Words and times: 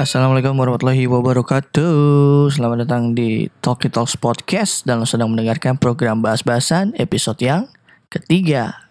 Assalamualaikum 0.00 0.56
warahmatullahi 0.56 1.04
wabarakatuh. 1.04 2.48
Selamat 2.48 2.88
datang 2.88 3.12
di 3.12 3.52
Talkie 3.60 3.92
Talks 3.92 4.16
Podcast 4.16 4.88
Dan 4.88 4.96
lo 4.96 5.04
sedang 5.04 5.28
mendengarkan 5.28 5.76
program 5.76 6.24
bahas-bahasan 6.24 6.96
episode 6.96 7.36
yang 7.44 7.68
ketiga 8.08 8.88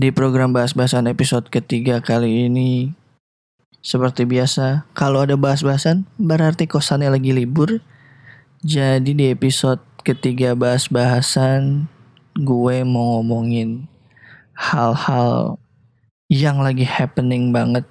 Di 0.00 0.16
program 0.16 0.56
bahas-bahasan 0.56 1.12
episode 1.12 1.52
ketiga 1.52 2.00
kali 2.00 2.48
ini 2.48 2.96
Seperti 3.84 4.24
biasa 4.24 4.88
Kalau 4.96 5.28
ada 5.28 5.36
bahas-bahasan 5.36 6.08
Berarti 6.16 6.64
kosannya 6.64 7.12
lagi 7.12 7.36
libur. 7.36 7.84
Jadi 8.64 9.12
di 9.12 9.28
episode 9.28 9.84
ketiga 10.00 10.56
bahas-bahasan 10.56 11.84
Gue 12.32 12.80
mau 12.80 13.20
ngomongin 13.20 13.92
Hal-hal 14.56 15.60
Yang 16.32 16.58
lagi 16.64 16.86
happening 16.88 17.52
banget 17.52 17.84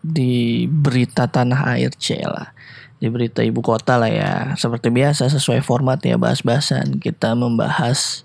Di 0.00 0.64
berita 0.64 1.28
tanah 1.28 1.76
air 1.76 1.92
Cela 2.00 2.56
Di 2.96 3.12
berita 3.12 3.44
ibu 3.44 3.60
kota 3.60 4.00
lah 4.00 4.08
ya. 4.08 4.56
Seperti 4.56 4.88
biasa 4.88 5.28
sesuai 5.28 5.60
format 5.60 6.00
ya 6.00 6.16
bahas-bahasan 6.16 7.04
Kita 7.04 7.36
membahas 7.36 8.24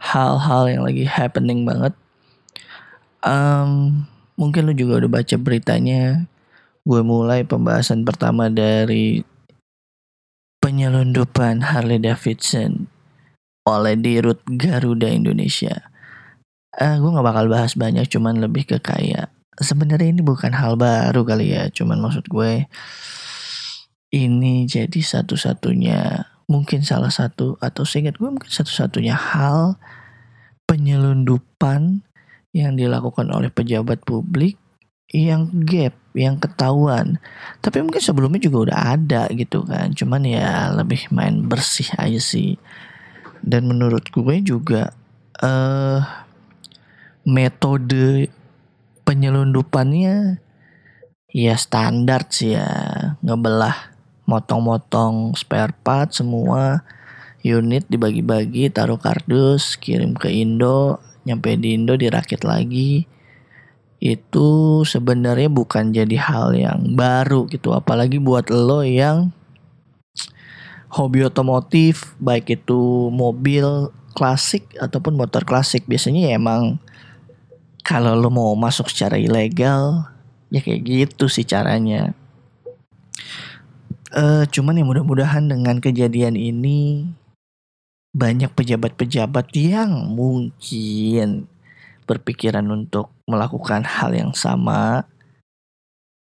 hal-hal 0.00 0.72
yang 0.72 0.88
lagi 0.88 1.04
happening 1.04 1.68
banget 1.68 1.92
um, 3.24 4.04
mungkin 4.36 4.68
lu 4.68 4.76
juga 4.76 5.02
udah 5.02 5.10
baca 5.10 5.36
beritanya. 5.40 6.28
Gue 6.84 7.00
mulai 7.00 7.48
pembahasan 7.48 8.04
pertama 8.04 8.52
dari 8.52 9.24
penyelundupan 10.60 11.64
Harley 11.64 12.00
Davidson 12.00 12.92
oleh 13.64 13.96
Dirut 13.96 14.44
Garuda 14.44 15.08
Indonesia. 15.08 15.88
Uh, 16.76 17.00
gue 17.00 17.10
nggak 17.10 17.24
bakal 17.24 17.46
bahas 17.48 17.72
banyak, 17.72 18.04
cuman 18.12 18.44
lebih 18.44 18.68
ke 18.68 18.76
kayak 18.82 19.32
sebenarnya 19.56 20.12
ini 20.12 20.20
bukan 20.20 20.52
hal 20.52 20.76
baru 20.76 21.24
kali 21.24 21.56
ya, 21.56 21.72
cuman 21.72 22.02
maksud 22.04 22.28
gue 22.28 22.68
ini 24.14 24.68
jadi 24.68 25.00
satu-satunya 25.00 26.28
mungkin 26.46 26.84
salah 26.84 27.08
satu 27.08 27.56
atau 27.58 27.82
seingat 27.88 28.20
gue 28.20 28.28
mungkin 28.28 28.52
satu-satunya 28.52 29.16
hal 29.16 29.80
penyelundupan 30.68 32.04
yang 32.54 32.78
dilakukan 32.78 33.26
oleh 33.34 33.50
pejabat 33.50 34.06
publik 34.06 34.54
yang 35.10 35.50
gap, 35.66 35.94
yang 36.16 36.40
ketahuan. 36.40 37.18
Tapi 37.60 37.84
mungkin 37.84 38.00
sebelumnya 38.00 38.40
juga 38.40 38.70
udah 38.70 38.78
ada 38.96 39.22
gitu 39.34 39.66
kan. 39.66 39.92
Cuman 39.92 40.24
ya 40.24 40.72
lebih 40.72 41.10
main 41.12 41.44
bersih 41.44 41.90
aja 41.98 42.18
sih. 42.22 42.56
Dan 43.44 43.68
menurut 43.68 44.08
gue 44.08 44.40
juga 44.40 44.94
eh 45.42 46.00
uh, 46.00 46.00
metode 47.26 48.30
penyelundupannya 49.04 50.40
ya 51.34 51.54
standar 51.58 52.30
sih 52.30 52.56
ya. 52.56 52.70
Ngebelah 53.20 53.94
motong-motong 54.24 55.36
spare 55.36 55.76
part 55.84 56.16
semua 56.16 56.80
unit 57.44 57.84
dibagi-bagi 57.92 58.72
taruh 58.72 58.96
kardus 58.96 59.76
kirim 59.76 60.16
ke 60.16 60.32
Indo 60.32 60.96
nyampe 61.24 61.56
di 61.56 61.76
Indo 61.76 61.96
dirakit 61.96 62.44
lagi. 62.44 63.08
Itu 64.00 64.82
sebenarnya 64.84 65.48
bukan 65.48 65.96
jadi 65.96 66.16
hal 66.20 66.52
yang 66.52 66.92
baru 66.94 67.48
gitu. 67.48 67.72
Apalagi 67.72 68.20
buat 68.20 68.52
lo 68.52 68.84
yang 68.84 69.32
hobi 70.92 71.26
otomotif 71.26 72.14
baik 72.22 72.62
itu 72.62 73.10
mobil 73.10 73.90
klasik 74.14 74.68
ataupun 74.78 75.16
motor 75.16 75.42
klasik. 75.42 75.88
Biasanya 75.88 76.30
ya 76.30 76.38
emang 76.38 76.78
kalau 77.84 78.16
lo 78.16 78.28
mau 78.28 78.52
masuk 78.54 78.88
secara 78.92 79.18
ilegal 79.20 80.08
ya 80.52 80.60
kayak 80.62 80.84
gitu 80.86 81.26
sih 81.26 81.44
caranya. 81.44 82.14
Uh, 84.14 84.46
cuman 84.46 84.78
ya 84.78 84.86
mudah-mudahan 84.86 85.50
dengan 85.50 85.82
kejadian 85.82 86.38
ini 86.38 87.10
banyak 88.14 88.54
pejabat-pejabat 88.54 89.50
yang 89.58 89.90
mungkin 90.14 91.50
berpikiran 92.06 92.64
untuk 92.70 93.10
melakukan 93.26 93.82
hal 93.82 94.14
yang 94.14 94.32
sama 94.32 95.08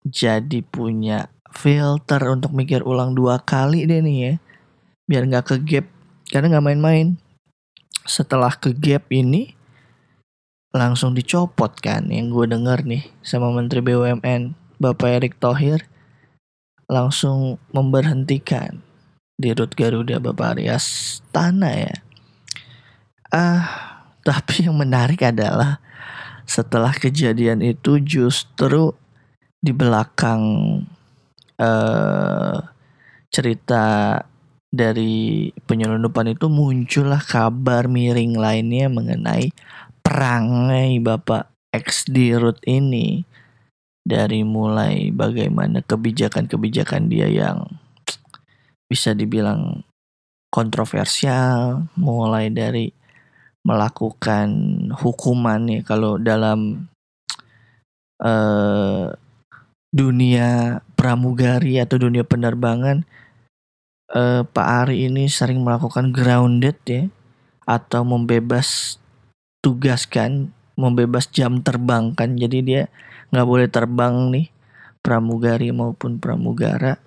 jadi 0.02 0.64
punya 0.66 1.30
filter 1.52 2.18
untuk 2.32 2.50
mikir 2.56 2.82
ulang 2.82 3.14
dua 3.14 3.38
kali 3.38 3.84
deh 3.84 4.00
nih 4.00 4.18
ya 4.18 4.34
biar 5.06 5.28
nggak 5.28 5.46
ke 5.46 5.56
gap 5.62 5.86
karena 6.32 6.56
nggak 6.56 6.66
main-main. 6.72 7.20
Setelah 8.08 8.56
ke 8.56 8.72
gap 8.72 9.06
ini 9.12 9.54
langsung 10.72 11.12
dicopot 11.12 11.76
kan 11.78 12.08
yang 12.08 12.32
gue 12.32 12.48
denger 12.48 12.88
nih 12.88 13.04
sama 13.20 13.52
Menteri 13.52 13.84
BUMN 13.84 14.56
Bapak 14.80 15.20
Erick 15.20 15.36
Thohir 15.36 15.84
langsung 16.88 17.60
memberhentikan 17.76 18.80
di 19.42 19.50
Rut 19.50 19.74
Garuda 19.74 20.22
Bapak 20.22 20.54
Arias 20.54 21.18
Tana 21.34 21.74
ya. 21.74 21.94
Ah, 23.34 23.66
tapi 24.22 24.70
yang 24.70 24.78
menarik 24.78 25.26
adalah 25.26 25.82
setelah 26.46 26.94
kejadian 26.94 27.58
itu 27.58 27.98
justru 27.98 28.94
di 29.58 29.74
belakang 29.74 30.42
uh, 31.58 32.56
cerita 33.32 34.18
dari 34.72 35.50
penyelundupan 35.66 36.32
itu 36.32 36.46
muncullah 36.48 37.20
kabar 37.20 37.90
miring 37.90 38.38
lainnya 38.38 38.86
mengenai 38.88 39.50
perangai 40.00 40.98
Bapak 41.02 41.50
X 41.72 42.06
di 42.08 42.32
Rut 42.36 42.60
ini 42.68 43.24
dari 44.02 44.42
mulai 44.42 45.14
bagaimana 45.14 45.80
kebijakan-kebijakan 45.84 47.06
dia 47.06 47.30
yang 47.30 47.81
bisa 48.92 49.16
dibilang 49.16 49.80
kontroversial 50.52 51.88
mulai 51.96 52.52
dari 52.52 52.92
melakukan 53.64 54.50
hukuman 55.00 55.64
ya 55.72 55.80
kalau 55.80 56.20
dalam 56.20 56.92
uh, 58.20 59.08
dunia 59.88 60.80
pramugari 60.92 61.80
atau 61.80 61.96
dunia 61.96 62.26
penerbangan 62.26 63.08
uh, 64.12 64.44
Pak 64.44 64.68
Ari 64.84 65.08
ini 65.08 65.30
sering 65.32 65.64
melakukan 65.64 66.12
grounded 66.12 66.76
ya 66.84 67.08
atau 67.64 68.04
membebas 68.04 68.98
tugaskan 69.64 70.52
membebas 70.76 71.30
jam 71.30 71.62
terbang 71.64 72.12
kan 72.12 72.34
jadi 72.36 72.58
dia 72.60 72.82
nggak 73.30 73.46
boleh 73.48 73.68
terbang 73.70 74.14
nih 74.34 74.46
pramugari 75.00 75.70
maupun 75.70 76.18
pramugara 76.18 76.98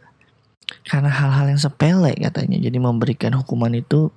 karena 0.86 1.10
hal-hal 1.10 1.52
yang 1.54 1.62
sepele 1.62 2.14
katanya. 2.18 2.58
Jadi 2.58 2.78
memberikan 2.78 3.34
hukuman 3.38 3.74
itu 3.74 4.10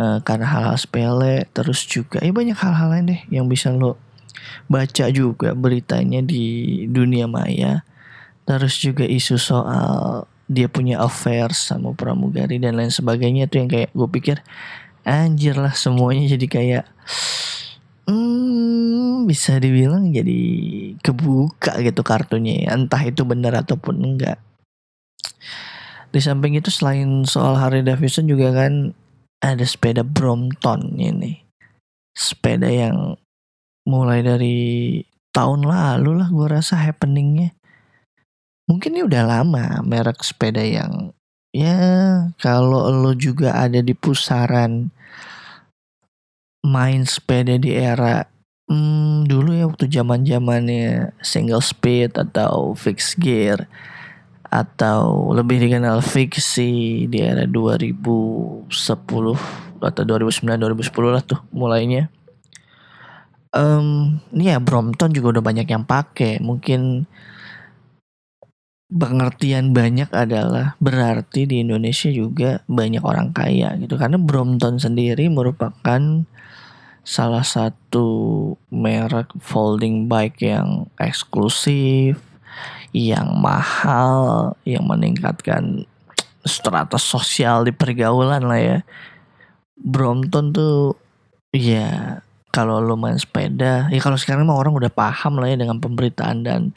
uh, 0.00 0.18
karena 0.24 0.46
hal-hal 0.48 0.76
sepele 0.76 1.48
terus 1.52 1.84
juga 1.84 2.20
ya 2.20 2.32
banyak 2.32 2.56
hal-hal 2.56 2.88
lain 2.92 3.06
deh 3.12 3.20
yang 3.32 3.46
bisa 3.48 3.72
lo 3.72 4.00
baca 4.68 5.08
juga 5.10 5.52
beritanya 5.56 6.20
di 6.24 6.84
dunia 6.88 7.28
maya. 7.28 7.84
Terus 8.46 8.78
juga 8.78 9.02
isu 9.02 9.36
soal 9.40 10.24
dia 10.46 10.70
punya 10.70 11.02
affair 11.02 11.50
sama 11.50 11.90
pramugari 11.90 12.62
dan 12.62 12.78
lain 12.78 12.94
sebagainya 12.94 13.50
tuh 13.50 13.66
yang 13.66 13.70
kayak 13.70 13.90
gue 13.90 14.08
pikir 14.14 14.36
anjir 15.02 15.58
lah 15.58 15.74
semuanya 15.74 16.30
jadi 16.38 16.46
kayak 16.46 16.84
hmm, 18.06 19.26
bisa 19.26 19.58
dibilang 19.58 20.14
jadi 20.14 20.38
kebuka 21.02 21.82
gitu 21.82 22.06
kartunya 22.06 22.66
ya. 22.66 22.78
entah 22.78 23.02
itu 23.02 23.26
benar 23.26 23.58
ataupun 23.58 23.98
enggak 23.98 24.38
di 26.16 26.24
samping 26.24 26.56
itu 26.56 26.72
selain 26.72 27.28
soal 27.28 27.60
Harley 27.60 27.84
Davidson 27.84 28.24
juga 28.24 28.48
kan 28.56 28.96
ada 29.44 29.60
sepeda 29.68 30.00
Brompton 30.00 30.96
ini. 30.96 31.44
Sepeda 32.16 32.72
yang 32.72 33.20
mulai 33.84 34.24
dari 34.24 34.56
tahun 35.36 35.68
lalu 35.68 36.24
lah 36.24 36.32
gue 36.32 36.48
rasa 36.48 36.80
happeningnya. 36.80 37.52
Mungkin 38.64 38.96
ini 38.96 39.04
udah 39.04 39.28
lama 39.28 39.84
merek 39.84 40.24
sepeda 40.24 40.64
yang 40.64 41.12
ya 41.52 41.76
kalau 42.40 42.88
lo 42.88 43.12
juga 43.12 43.52
ada 43.52 43.84
di 43.84 43.92
pusaran 43.92 44.88
main 46.64 47.04
sepeda 47.04 47.60
di 47.60 47.76
era 47.76 48.24
hmm, 48.72 49.28
dulu 49.28 49.52
ya 49.52 49.68
waktu 49.68 49.86
zaman 49.92 50.24
zamannya 50.24 51.12
single 51.20 51.62
speed 51.62 52.16
atau 52.16 52.72
fixed 52.72 53.20
gear 53.20 53.68
atau 54.56 55.28
lebih 55.36 55.60
dikenal 55.60 56.00
fiksi 56.00 57.04
di 57.12 57.20
era 57.20 57.44
2010 57.44 58.64
atau 59.76 60.02
2009 60.08 60.56
2010 60.56 61.12
lah 61.12 61.22
tuh 61.22 61.40
mulainya. 61.52 62.08
Um, 63.52 64.20
ini 64.32 64.52
ya 64.52 64.60
Brompton 64.60 65.12
juga 65.12 65.36
udah 65.36 65.44
banyak 65.44 65.68
yang 65.68 65.84
pakai 65.84 66.40
mungkin 66.40 67.08
pengertian 68.88 69.74
banyak 69.74 70.08
adalah 70.12 70.78
berarti 70.78 71.44
di 71.44 71.60
Indonesia 71.64 72.08
juga 72.08 72.64
banyak 72.64 73.04
orang 73.04 73.36
kaya 73.36 73.76
gitu. 73.76 74.00
Karena 74.00 74.16
Brompton 74.16 74.80
sendiri 74.80 75.28
merupakan 75.28 76.24
salah 77.06 77.44
satu 77.46 78.08
merek 78.72 79.30
folding 79.38 80.10
bike 80.10 80.42
yang 80.42 80.90
eksklusif, 80.98 82.18
yang 82.96 83.36
mahal, 83.36 84.56
yang 84.64 84.88
meningkatkan 84.88 85.84
strata 86.48 86.96
sosial 86.96 87.68
di 87.68 87.76
pergaulan 87.76 88.48
lah 88.48 88.56
ya. 88.56 88.78
Brompton 89.76 90.56
tuh 90.56 90.96
ya 91.52 92.24
kalau 92.48 92.80
lo 92.80 92.96
main 92.96 93.20
sepeda, 93.20 93.92
ya 93.92 94.00
kalau 94.00 94.16
sekarang 94.16 94.48
mah 94.48 94.56
orang 94.56 94.72
udah 94.72 94.88
paham 94.88 95.36
lah 95.36 95.52
ya 95.52 95.60
dengan 95.60 95.76
pemberitaan 95.76 96.40
dan 96.40 96.72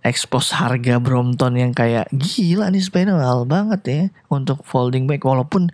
expose 0.00 0.56
harga 0.56 0.96
Brompton 0.96 1.60
yang 1.60 1.76
kayak 1.76 2.08
gila 2.10 2.72
nih 2.72 2.82
sepeda 2.82 3.14
mahal 3.14 3.46
banget 3.46 3.80
ya 3.84 4.02
untuk 4.32 4.64
folding 4.66 5.06
bike 5.06 5.22
walaupun 5.22 5.70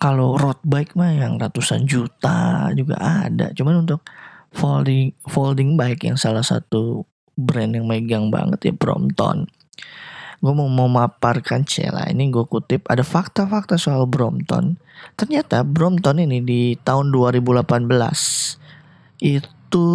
kalau 0.00 0.38
road 0.40 0.56
bike 0.64 0.96
mah 0.96 1.12
yang 1.12 1.36
ratusan 1.36 1.84
juta 1.84 2.72
juga 2.72 2.96
ada 2.96 3.52
cuman 3.52 3.84
untuk 3.84 4.00
folding 4.56 5.12
folding 5.28 5.76
bike 5.76 6.08
yang 6.08 6.16
salah 6.16 6.40
satu 6.40 7.04
brand 7.36 7.76
yang 7.76 7.86
megang 7.86 8.32
banget 8.32 8.72
ya 8.72 8.74
Brompton 8.74 9.46
gue 10.36 10.52
mau 10.52 10.68
memaparkan 10.68 11.64
cela 11.64 12.08
ini 12.08 12.28
gue 12.28 12.44
kutip 12.44 12.84
ada 12.90 13.06
fakta-fakta 13.06 13.80
soal 13.80 14.04
Brompton 14.04 14.76
ternyata 15.16 15.64
Brompton 15.64 16.20
ini 16.20 16.44
di 16.44 16.76
tahun 16.80 17.12
2018 17.12 17.64
itu 19.20 19.88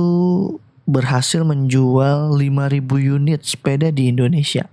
berhasil 0.90 1.46
menjual 1.46 2.34
5000 2.36 3.16
unit 3.16 3.42
sepeda 3.46 3.94
di 3.94 4.10
Indonesia. 4.10 4.68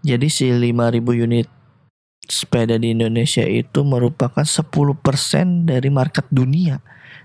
Jadi 0.00 0.26
si 0.32 0.48
5000 0.48 1.24
unit 1.28 1.48
sepeda 2.24 2.80
di 2.80 2.94
Indonesia 2.96 3.44
itu 3.44 3.84
merupakan 3.84 4.42
10% 4.42 5.68
dari 5.68 5.88
market 5.92 6.26
dunia. 6.32 6.80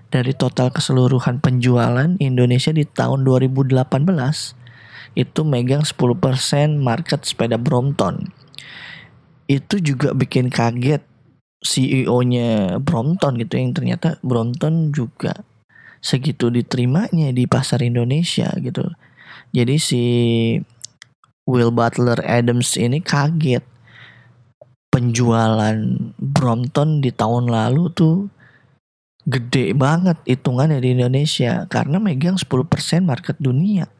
Dari 0.06 0.32
total 0.38 0.70
keseluruhan 0.70 1.42
penjualan 1.42 2.14
Indonesia 2.22 2.70
di 2.70 2.86
tahun 2.86 3.26
2018 3.26 3.74
itu 5.16 5.40
megang 5.42 5.82
10% 5.82 6.78
market 6.78 7.26
sepeda 7.26 7.58
Brompton. 7.58 8.30
Itu 9.50 9.82
juga 9.82 10.12
bikin 10.14 10.52
kaget 10.52 11.02
CEO-nya 11.64 12.78
Brompton 12.78 13.40
gitu 13.40 13.58
yang 13.58 13.72
ternyata 13.74 14.20
Brompton 14.22 14.94
juga 14.94 15.42
segitu 16.04 16.52
diterimanya 16.52 17.34
di 17.34 17.48
pasar 17.48 17.82
Indonesia 17.82 18.52
gitu. 18.62 18.86
Jadi 19.50 19.74
si 19.80 20.04
Will 21.48 21.72
Butler 21.72 22.22
Adams 22.22 22.76
ini 22.78 23.02
kaget 23.02 23.64
penjualan 24.92 25.76
Brompton 26.20 27.00
di 27.02 27.10
tahun 27.10 27.48
lalu 27.50 27.90
tuh 27.96 28.16
gede 29.26 29.74
banget 29.74 30.16
hitungannya 30.22 30.78
di 30.78 30.94
Indonesia 30.94 31.66
karena 31.66 31.98
megang 31.98 32.38
10% 32.38 32.46
market 33.02 33.36
dunia. 33.42 33.90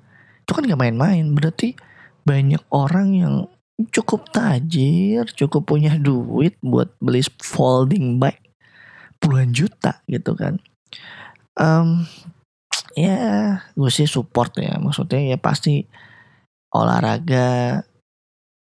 Itu 0.47 0.55
kan 0.55 0.63
gak 0.65 0.79
main-main, 0.79 1.35
berarti 1.35 1.75
banyak 2.23 2.63
orang 2.71 3.09
yang 3.13 3.35
cukup 3.91 4.31
tajir, 4.31 5.27
cukup 5.35 5.67
punya 5.67 5.99
duit 5.99 6.55
buat 6.63 6.95
beli 7.03 7.27
folding 7.43 8.23
bike 8.23 8.47
puluhan 9.21 9.53
juta 9.53 10.05
gitu 10.07 10.37
kan 10.37 10.61
um, 11.57 12.05
ya 12.97 13.59
gue 13.75 13.91
sih 13.93 14.09
support 14.09 14.57
ya 14.61 14.77
maksudnya 14.81 15.37
ya 15.37 15.39
pasti 15.41 15.85
olahraga 16.73 17.83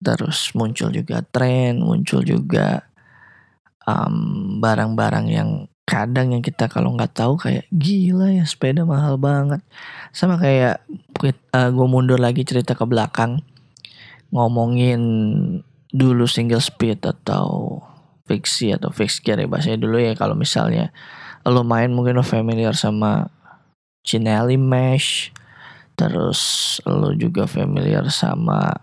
terus 0.02 0.54
muncul 0.54 0.94
juga 0.94 1.24
tren 1.26 1.82
muncul 1.82 2.24
juga 2.24 2.86
barang 3.88 4.60
barang-barang 4.60 5.28
yang 5.32 5.50
kadang 5.88 6.36
yang 6.36 6.44
kita 6.44 6.68
kalau 6.68 6.92
nggak 6.92 7.16
tahu 7.16 7.40
kayak 7.40 7.64
gila 7.72 8.28
ya 8.36 8.44
sepeda 8.44 8.84
mahal 8.84 9.16
banget. 9.16 9.64
Sama 10.12 10.36
kayak 10.36 10.84
uh, 11.24 11.32
eh, 11.32 11.70
gue 11.72 11.88
mundur 11.88 12.20
lagi 12.20 12.44
cerita 12.44 12.76
ke 12.76 12.84
belakang 12.84 13.40
ngomongin 14.36 15.00
dulu 15.96 16.28
single 16.28 16.60
speed 16.60 17.00
atau 17.08 17.80
fixie 18.28 18.76
atau 18.76 18.92
fixed 18.92 19.24
gear 19.24 19.40
ya 19.40 19.48
bahasanya 19.48 19.80
dulu 19.80 20.04
ya 20.04 20.12
kalau 20.20 20.36
misalnya 20.36 20.92
lo 21.48 21.64
main 21.64 21.88
mungkin 21.96 22.20
lo 22.20 22.28
familiar 22.28 22.76
sama 22.76 23.32
Cinelli 24.04 24.60
Mesh 24.60 25.32
terus 25.96 26.76
lo 26.84 27.16
juga 27.16 27.48
familiar 27.48 28.12
sama 28.12 28.76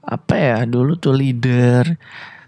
apa 0.00 0.34
ya 0.34 0.64
dulu 0.64 0.96
tuh 0.96 1.12
leader 1.12 2.00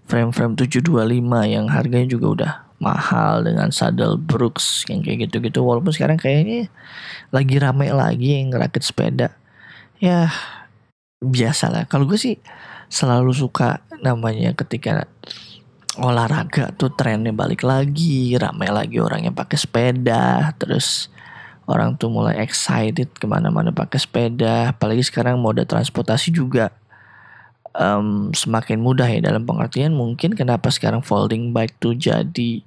frame-frame 0.09 0.57
725 0.57 1.53
yang 1.53 1.69
harganya 1.69 2.09
juga 2.09 2.27
udah 2.27 2.53
mahal 2.83 3.47
dengan 3.47 3.71
saddle 3.71 4.19
Brooks 4.19 4.83
yang 4.91 5.07
kayak 5.07 5.31
gitu-gitu. 5.31 5.63
Walaupun 5.63 5.95
sekarang 5.95 6.19
kayaknya 6.19 6.67
lagi 7.31 7.57
rame 7.63 7.95
lagi 7.95 8.43
yang 8.43 8.51
ngerakit 8.51 8.83
sepeda. 8.83 9.31
Ya 10.03 10.35
biasa 11.23 11.71
lah 11.71 11.87
kalau 11.87 12.11
gue 12.11 12.19
sih 12.19 12.43
selalu 12.91 13.31
suka 13.31 13.79
namanya 14.03 14.51
ketika 14.59 15.07
olahraga 15.97 16.73
tuh 16.75 16.91
trennya 16.91 17.31
balik 17.31 17.63
lagi, 17.63 18.35
ramai 18.35 18.69
lagi 18.73 18.99
orang 18.99 19.29
yang 19.29 19.37
pakai 19.37 19.61
sepeda, 19.61 20.51
terus 20.59 21.13
orang 21.69 21.95
tuh 22.01 22.11
mulai 22.11 22.41
excited 22.43 23.13
ke 23.15 23.25
mana-mana 23.29 23.71
pakai 23.71 24.01
sepeda, 24.01 24.73
apalagi 24.73 25.05
sekarang 25.05 25.39
mode 25.39 25.63
transportasi 25.63 26.33
juga 26.33 26.73
um, 27.77 28.33
semakin 28.33 28.81
mudah 28.81 29.09
ya. 29.09 29.21
Dalam 29.21 29.45
pengertian 29.45 29.93
mungkin 29.93 30.33
kenapa 30.33 30.73
sekarang 30.73 31.05
folding 31.05 31.53
bike 31.53 31.77
tuh 31.77 31.93
jadi 31.93 32.65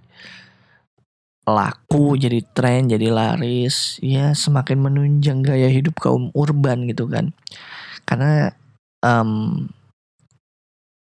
laku, 1.45 2.17
jadi 2.17 2.41
tren, 2.57 2.89
jadi 2.89 3.13
laris, 3.13 4.01
ya 4.01 4.33
semakin 4.33 4.81
menunjang 4.81 5.45
gaya 5.45 5.69
hidup 5.69 6.01
kaum 6.01 6.33
urban 6.33 6.89
gitu 6.89 7.05
kan, 7.05 7.37
karena 8.09 8.53
um, 9.05 9.65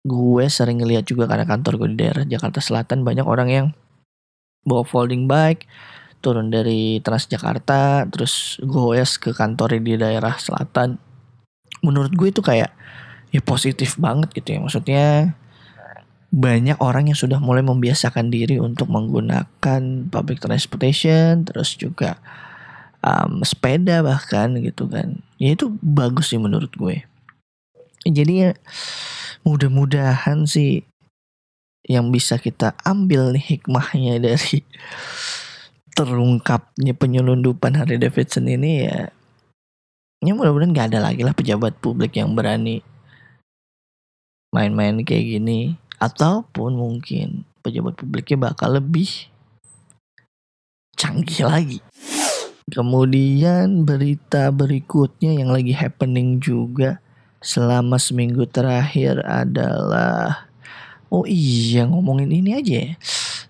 gue 0.00 0.44
sering 0.48 0.80
ngeliat 0.80 1.04
juga 1.04 1.28
karena 1.28 1.44
kantor 1.44 1.76
gue 1.76 1.88
di 1.92 1.98
daerah 2.08 2.24
Jakarta 2.24 2.64
Selatan 2.64 3.04
banyak 3.04 3.26
orang 3.28 3.48
yang 3.52 3.66
bawa 4.64 4.84
folding 4.84 5.28
bike 5.28 5.68
turun 6.20 6.52
dari 6.52 7.00
Transjakarta 7.00 8.04
terus 8.12 8.60
goes 8.60 9.16
ke 9.16 9.32
kantor 9.32 9.80
di 9.80 9.96
daerah 9.96 10.36
selatan. 10.36 11.00
Menurut 11.80 12.12
gue 12.12 12.28
itu 12.28 12.44
kayak 12.44 12.68
ya 13.32 13.40
positif 13.40 13.96
banget 13.96 14.28
gitu 14.36 14.56
ya. 14.56 14.58
Maksudnya 14.60 15.06
banyak 16.30 16.78
orang 16.78 17.10
yang 17.10 17.18
sudah 17.18 17.42
mulai 17.42 17.66
membiasakan 17.66 18.30
diri 18.30 18.62
untuk 18.62 18.86
menggunakan 18.86 19.82
public 20.06 20.38
transportation 20.38 21.42
terus 21.42 21.74
juga 21.74 22.22
um, 23.02 23.42
sepeda 23.42 24.06
bahkan 24.06 24.54
gitu 24.62 24.86
kan. 24.86 25.18
Ya 25.42 25.58
itu 25.58 25.74
bagus 25.82 26.30
sih 26.30 26.38
menurut 26.38 26.70
gue. 26.78 27.02
Jadi 28.06 28.46
ya 28.46 28.50
mudah-mudahan 29.42 30.46
sih 30.46 30.86
yang 31.90 32.14
bisa 32.14 32.38
kita 32.38 32.78
ambil 32.86 33.34
nih 33.34 33.58
hikmahnya 33.58 34.22
dari 34.22 34.62
terungkapnya 35.98 36.94
penyelundupan 36.94 37.74
Harley 37.74 37.98
Davidson 37.98 38.46
ini 38.46 38.86
ya 38.86 39.10
ya 40.20 40.32
mudah-mudahan 40.36 40.76
gak 40.76 40.88
ada 40.94 41.00
lagi 41.10 41.24
lah 41.24 41.32
pejabat 41.32 41.80
publik 41.80 42.20
yang 42.20 42.36
berani 42.36 42.84
main-main 44.52 45.00
kayak 45.02 45.40
gini 45.40 45.80
ataupun 46.00 46.74
mungkin 46.74 47.44
pejabat 47.60 48.00
publiknya 48.00 48.50
bakal 48.50 48.80
lebih 48.80 49.30
canggih 50.96 51.44
lagi 51.44 51.78
kemudian 52.72 53.84
berita 53.84 54.48
berikutnya 54.48 55.36
yang 55.36 55.52
lagi 55.52 55.76
happening 55.76 56.40
juga 56.40 56.98
selama 57.44 58.00
seminggu 58.00 58.48
terakhir 58.48 59.20
adalah 59.24 60.48
oh 61.12 61.28
iya 61.28 61.84
ngomongin 61.84 62.32
ini 62.32 62.50
aja 62.56 62.74
ya. 62.88 62.92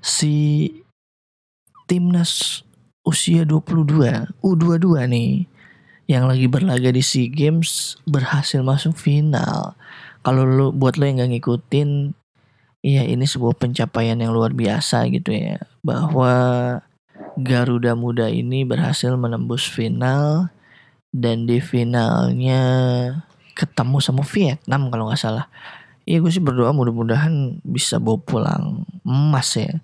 si 0.02 0.34
timnas 1.86 2.62
usia 3.02 3.42
22 3.42 4.42
U22 4.42 4.86
nih 5.10 5.50
yang 6.10 6.26
lagi 6.26 6.50
berlaga 6.50 6.90
di 6.90 7.06
SEA 7.06 7.30
Games 7.30 7.94
berhasil 8.02 8.66
masuk 8.66 8.98
final. 8.98 9.78
Kalau 10.26 10.42
lo 10.42 10.66
buat 10.74 10.98
lo 10.98 11.06
yang 11.06 11.22
gak 11.22 11.38
ngikutin, 11.38 12.18
iya 12.80 13.04
ini 13.04 13.24
sebuah 13.24 13.56
pencapaian 13.56 14.16
yang 14.16 14.32
luar 14.32 14.52
biasa 14.52 15.08
gitu 15.12 15.32
ya. 15.32 15.60
Bahwa 15.84 16.32
Garuda 17.36 17.96
Muda 17.96 18.28
ini 18.28 18.64
berhasil 18.64 19.12
menembus 19.16 19.68
final 19.68 20.48
dan 21.10 21.44
di 21.44 21.58
finalnya 21.58 22.62
ketemu 23.54 23.98
sama 24.00 24.22
Vietnam 24.24 24.88
kalau 24.88 25.10
nggak 25.10 25.20
salah. 25.20 25.46
Iya 26.08 26.24
gue 26.24 26.32
sih 26.32 26.42
berdoa 26.42 26.72
mudah-mudahan 26.72 27.60
bisa 27.62 28.00
bawa 28.00 28.18
pulang 28.18 28.64
emas 29.04 29.54
ya. 29.54 29.78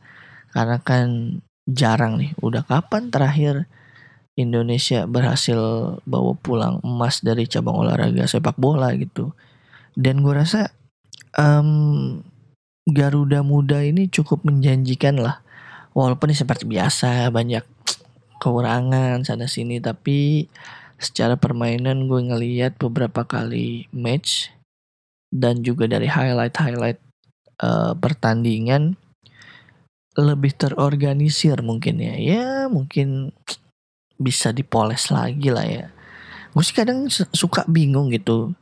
Karena 0.51 0.81
kan 0.81 1.39
jarang 1.69 2.17
nih. 2.17 2.33
Udah 2.41 2.65
kapan 2.65 3.13
terakhir 3.13 3.69
Indonesia 4.37 5.05
berhasil 5.05 5.59
bawa 6.05 6.33
pulang 6.41 6.81
emas 6.85 7.21
dari 7.21 7.45
cabang 7.49 7.77
olahraga 7.85 8.25
sepak 8.25 8.57
bola 8.57 8.93
gitu. 8.97 9.37
Dan 9.97 10.21
gue 10.25 10.33
rasa 10.33 10.73
um, 11.37 12.21
Garuda 12.87 13.43
Muda 13.43 13.83
ini 13.83 14.07
cukup 14.07 14.47
menjanjikan 14.47 15.19
lah. 15.19 15.43
Walaupun 15.91 16.31
seperti 16.31 16.71
biasa 16.71 17.35
banyak 17.35 17.67
kekurangan 18.39 19.27
sana 19.27 19.51
sini 19.51 19.83
tapi 19.83 20.47
secara 21.03 21.35
permainan 21.35 22.07
gue 22.07 22.21
ngeliat 22.31 22.79
beberapa 22.79 23.27
kali 23.27 23.91
match 23.91 24.55
dan 25.35 25.67
juga 25.67 25.91
dari 25.91 26.07
highlight-highlight 26.07 27.03
uh, 27.59 27.99
pertandingan 27.99 28.95
lebih 30.15 30.55
terorganisir 30.55 31.59
mungkin 31.67 31.99
ya. 31.99 32.15
Ya 32.15 32.49
mungkin 32.71 33.35
bisa 34.15 34.55
dipoles 34.55 35.11
lagi 35.11 35.51
lah 35.51 35.67
ya. 35.67 35.87
Gue 36.55 36.63
sih 36.63 36.77
kadang 36.77 37.11
suka 37.11 37.67
bingung 37.67 38.15
gitu. 38.15 38.55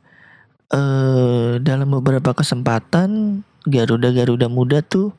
Eh 0.73 1.61
dalam 1.61 1.93
beberapa 1.93 2.33
kesempatan 2.33 3.43
Garuda-Garuda 3.65 4.47
muda 4.47 4.81
tuh 4.85 5.13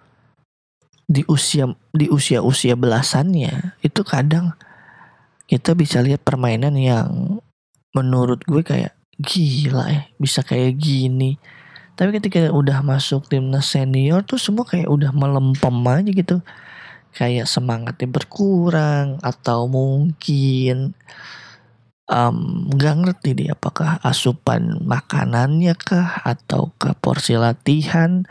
di 1.06 1.22
usia 1.30 1.70
di 1.94 2.10
usia-usia 2.10 2.74
belasannya 2.74 3.78
itu 3.78 4.02
kadang 4.02 4.58
kita 5.46 5.78
bisa 5.78 6.02
lihat 6.02 6.26
permainan 6.26 6.74
yang 6.74 7.38
menurut 7.94 8.42
gue 8.42 8.66
kayak 8.66 8.98
gila 9.16 9.86
ya 9.88 10.02
bisa 10.18 10.42
kayak 10.42 10.76
gini. 10.76 11.38
Tapi 11.96 12.12
ketika 12.20 12.52
udah 12.52 12.84
masuk 12.84 13.24
timnas 13.32 13.72
senior 13.72 14.20
tuh 14.20 14.36
semua 14.36 14.68
kayak 14.68 14.90
udah 14.90 15.16
melempem 15.16 15.72
aja 15.88 16.10
gitu. 16.12 16.36
Kayak 17.16 17.48
semangatnya 17.48 18.12
berkurang 18.12 19.16
atau 19.24 19.64
mungkin 19.64 20.92
um, 22.10 22.70
ngerti 22.70 23.34
deh 23.34 23.48
apakah 23.52 23.98
asupan 24.02 24.82
makanannya 24.82 25.74
kah 25.78 26.22
atau 26.22 26.74
ke 26.78 26.94
porsi 26.98 27.34
latihan 27.38 28.26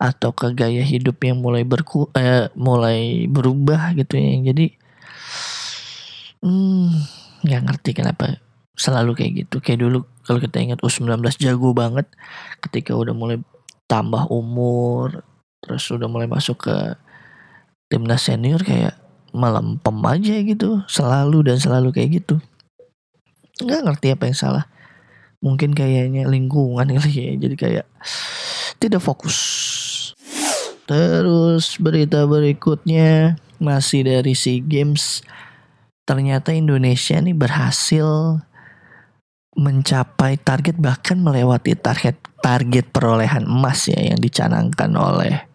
atau 0.00 0.32
ke 0.32 0.56
gaya 0.56 0.80
hidup 0.80 1.20
yang 1.20 1.44
mulai 1.44 1.64
berku 1.64 2.08
eh, 2.16 2.48
mulai 2.56 3.28
berubah 3.28 3.92
gitu 3.96 4.16
ya. 4.16 4.52
Jadi 4.52 4.66
hmm 6.40 6.88
nggak 7.44 7.62
ngerti 7.68 7.90
kenapa 7.96 8.40
selalu 8.76 9.12
kayak 9.16 9.32
gitu. 9.44 9.56
Kayak 9.60 9.80
dulu 9.84 9.98
kalau 10.24 10.40
kita 10.40 10.56
ingat 10.60 10.80
U19 10.80 11.20
jago 11.36 11.76
banget 11.76 12.08
ketika 12.64 12.96
udah 12.96 13.12
mulai 13.12 13.36
tambah 13.90 14.30
umur 14.30 15.26
terus 15.60 15.84
udah 15.92 16.08
mulai 16.08 16.30
masuk 16.30 16.64
ke 16.70 16.76
timnas 17.90 18.24
senior 18.24 18.62
kayak 18.62 18.96
melempem 19.34 19.98
aja 20.06 20.34
gitu 20.46 20.80
selalu 20.86 21.50
dan 21.50 21.58
selalu 21.58 21.90
kayak 21.90 22.22
gitu 22.22 22.38
nggak 23.64 23.84
ngerti 23.86 24.06
apa 24.12 24.24
yang 24.28 24.38
salah. 24.38 24.64
Mungkin 25.40 25.72
kayaknya 25.72 26.28
lingkungan 26.28 26.84
kali 26.96 27.12
ya 27.12 27.32
jadi 27.36 27.56
kayak 27.56 27.86
tidak 28.80 29.00
fokus. 29.00 29.38
Terus 30.84 31.78
berita 31.78 32.26
berikutnya 32.26 33.38
masih 33.62 34.08
dari 34.08 34.34
SEA 34.34 34.58
Games. 34.58 35.22
Ternyata 36.02 36.50
Indonesia 36.50 37.20
nih 37.22 37.36
berhasil 37.36 38.42
mencapai 39.54 40.40
target 40.40 40.74
bahkan 40.80 41.20
melewati 41.20 41.76
target 41.78 42.18
target 42.40 42.88
perolehan 42.90 43.44
emas 43.46 43.86
ya 43.86 44.00
yang 44.00 44.18
dicanangkan 44.18 44.90
oleh 44.96 45.46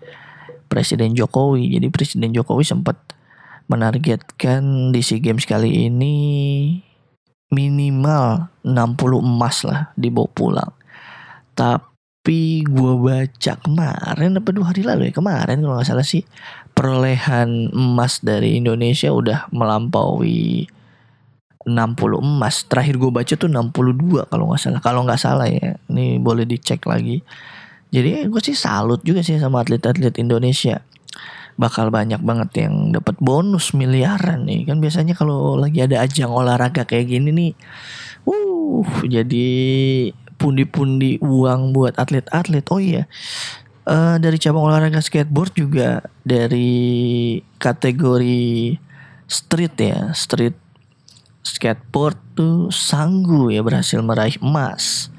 Presiden 0.69 1.17
Jokowi. 1.17 1.75
Jadi 1.75 1.87
Presiden 1.91 2.31
Jokowi 2.31 2.63
sempat 2.63 2.95
menargetkan 3.65 4.93
di 4.93 5.01
SEA 5.01 5.19
Games 5.19 5.43
kali 5.49 5.89
ini 5.89 6.15
minimal 7.53 8.49
60 8.65 9.21
emas 9.21 9.61
lah 9.65 9.91
dibawa 9.93 10.29
pulang. 10.33 10.71
Tapi 11.53 12.65
gue 12.65 12.93
baca 12.99 13.53
kemarin 13.61 14.37
apa 14.37 14.49
dua 14.49 14.65
hari 14.73 14.81
lalu 14.81 15.09
ya 15.09 15.13
kemarin 15.13 15.61
kalau 15.61 15.77
nggak 15.77 15.87
salah 15.87 16.05
sih 16.05 16.25
perolehan 16.75 17.71
emas 17.71 18.19
dari 18.19 18.59
Indonesia 18.59 19.13
udah 19.13 19.47
melampaui 19.53 20.67
60 21.65 22.21
emas. 22.21 22.63
Terakhir 22.69 22.95
gue 23.01 23.09
baca 23.09 23.33
tuh 23.33 23.49
62 23.49 24.29
kalau 24.29 24.53
nggak 24.53 24.61
salah. 24.61 24.81
Kalau 24.85 25.01
nggak 25.03 25.21
salah 25.21 25.47
ya, 25.49 25.75
ini 25.89 26.21
boleh 26.21 26.45
dicek 26.45 26.85
lagi. 26.85 27.25
Jadi 27.89 28.29
gue 28.29 28.41
sih 28.43 28.53
salut 28.53 29.01
juga 29.01 29.25
sih 29.25 29.41
sama 29.41 29.65
atlet-atlet 29.65 30.13
Indonesia. 30.21 30.85
Bakal 31.55 31.87
banyak 31.87 32.19
banget 32.19 32.67
yang 32.67 32.91
dapat 32.91 33.15
bonus 33.23 33.71
miliaran 33.71 34.43
nih. 34.43 34.67
Kan 34.67 34.83
biasanya 34.83 35.15
kalau 35.15 35.55
lagi 35.55 35.83
ada 35.83 36.03
ajang 36.03 36.31
olahraga 36.31 36.83
kayak 36.83 37.07
gini 37.11 37.29
nih, 37.31 37.51
uh 38.27 38.83
jadi 39.07 39.47
pundi-pundi 40.35 41.17
uang 41.23 41.71
buat 41.71 41.95
atlet-atlet. 41.95 42.65
Oh 42.71 42.81
iya. 42.83 43.07
Uh, 43.85 44.17
dari 44.17 44.41
cabang 44.41 44.65
olahraga 44.65 44.97
skateboard 44.97 45.53
juga 45.53 46.01
dari 46.25 47.37
kategori 47.61 48.73
street 49.29 49.75
ya, 49.77 50.09
street 50.17 50.57
skateboard 51.45 52.17
tuh 52.33 52.73
Sanggu 52.73 53.53
ya 53.53 53.61
berhasil 53.61 54.01
meraih 54.01 54.41
emas 54.41 55.13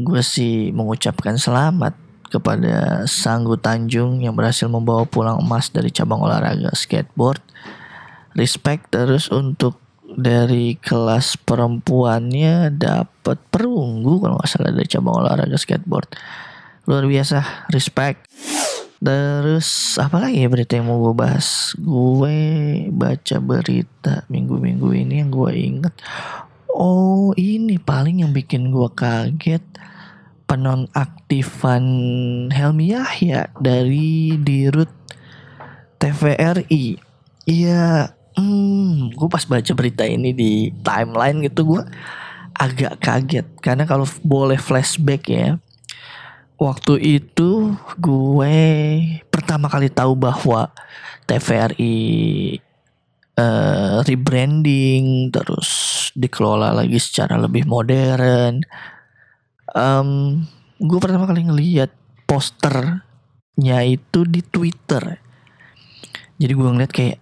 gue 0.00 0.24
sih 0.24 0.72
mengucapkan 0.72 1.36
selamat 1.36 1.92
kepada 2.32 3.04
Sanggu 3.04 3.60
Tanjung 3.60 4.24
yang 4.24 4.32
berhasil 4.32 4.64
membawa 4.64 5.04
pulang 5.04 5.36
emas 5.44 5.68
dari 5.68 5.92
cabang 5.92 6.24
olahraga 6.24 6.72
skateboard. 6.72 7.44
Respect 8.32 8.88
terus 8.88 9.28
untuk 9.28 9.76
dari 10.16 10.80
kelas 10.80 11.36
perempuannya 11.44 12.72
dapat 12.72 13.36
perunggu 13.52 14.24
kalau 14.24 14.40
nggak 14.40 14.48
salah 14.48 14.72
dari 14.72 14.88
cabang 14.88 15.20
olahraga 15.20 15.60
skateboard. 15.60 16.08
Luar 16.88 17.04
biasa, 17.04 17.68
respect. 17.68 18.26
Terus 19.02 19.98
apa 19.98 20.22
lagi 20.22 20.46
ya 20.46 20.48
berita 20.48 20.78
yang 20.78 20.88
mau 20.88 21.02
gue 21.02 21.14
bahas? 21.14 21.74
Gue 21.74 22.38
baca 22.88 23.36
berita 23.42 24.22
minggu-minggu 24.30 24.88
ini 24.94 25.20
yang 25.20 25.30
gue 25.34 25.52
inget. 25.52 25.94
Oh 26.72 27.34
ini 27.36 27.76
paling 27.82 28.22
yang 28.24 28.32
bikin 28.32 28.70
gue 28.70 28.88
kaget 28.94 29.60
penonaktifan 30.52 31.84
Helmi 32.52 32.92
Yahya 32.92 33.48
dari 33.56 34.36
Dirut 34.36 34.92
TVRI. 35.96 37.00
Iya, 37.48 38.12
hmm, 38.36 39.16
gue 39.16 39.28
pas 39.32 39.48
baca 39.48 39.72
berita 39.72 40.04
ini 40.04 40.36
di 40.36 40.68
timeline 40.84 41.40
gitu 41.48 41.72
gue 41.72 41.82
agak 42.52 43.00
kaget 43.00 43.48
karena 43.64 43.88
kalau 43.88 44.04
boleh 44.20 44.60
flashback 44.60 45.24
ya 45.32 45.56
waktu 46.60 47.00
itu 47.00 47.72
gue 47.96 48.56
pertama 49.32 49.72
kali 49.72 49.88
tahu 49.88 50.12
bahwa 50.12 50.68
TVRI 51.24 51.96
uh, 53.40 54.04
rebranding 54.04 55.32
terus 55.32 56.12
dikelola 56.12 56.76
lagi 56.76 57.00
secara 57.00 57.40
lebih 57.40 57.64
modern. 57.64 58.60
Um, 59.72 60.42
gue 60.76 60.98
pertama 61.00 61.24
kali 61.24 61.48
ngeliat 61.48 61.90
posternya 62.28 63.78
itu 63.88 64.24
di 64.28 64.44
Twitter. 64.44 65.20
Jadi 66.36 66.52
gue 66.52 66.68
ngeliat 66.68 66.92
kayak 66.92 67.18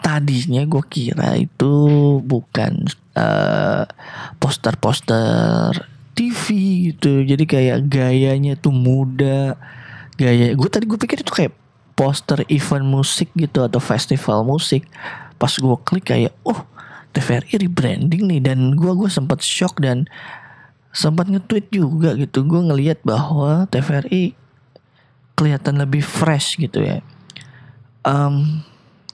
tadinya 0.00 0.62
gue 0.62 0.84
kira 0.86 1.34
itu 1.34 1.74
bukan 2.22 2.86
uh, 3.18 3.84
poster-poster 4.38 5.74
TV 6.14 6.44
gitu. 6.92 7.24
Jadi 7.24 7.44
kayak 7.44 7.88
gayanya 7.90 8.54
tuh 8.56 8.72
muda. 8.72 9.58
Gaya 10.16 10.52
gue 10.52 10.68
tadi 10.68 10.84
gue 10.86 11.00
pikir 11.00 11.24
itu 11.24 11.32
kayak 11.32 11.56
poster 12.00 12.48
event 12.48 12.86
musik 12.88 13.28
gitu 13.36 13.60
atau 13.60 13.76
festival 13.76 14.40
musik 14.40 14.88
pas 15.36 15.52
gue 15.52 15.76
klik 15.84 16.08
kayak 16.08 16.32
oh 16.48 16.64
TVRI 17.12 17.66
rebranding 17.66 18.24
nih 18.24 18.40
dan 18.40 18.72
gue 18.72 18.92
gue 18.96 19.10
sempat 19.12 19.44
shock 19.44 19.80
dan 19.84 20.08
sempat 20.90 21.30
nge-tweet 21.30 21.66
juga 21.70 22.14
gitu. 22.18 22.42
Gue 22.46 22.60
ngelihat 22.66 23.02
bahwa 23.06 23.66
TVRI 23.70 24.34
kelihatan 25.38 25.80
lebih 25.80 26.04
fresh 26.04 26.60
gitu 26.60 26.82
ya. 26.82 27.00
Um, 28.04 28.64